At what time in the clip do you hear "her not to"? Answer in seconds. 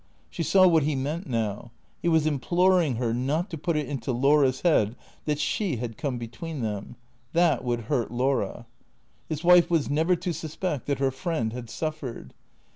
2.95-3.55